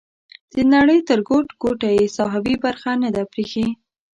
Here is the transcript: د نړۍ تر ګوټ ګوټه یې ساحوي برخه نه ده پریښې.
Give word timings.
د 0.53 0.55
نړۍ 0.73 0.99
تر 1.09 1.19
ګوټ 1.29 1.47
ګوټه 1.61 1.89
یې 1.97 2.05
ساحوي 2.17 2.55
برخه 2.63 2.91
نه 3.03 3.09
ده 3.15 3.23
پریښې. 3.33 3.67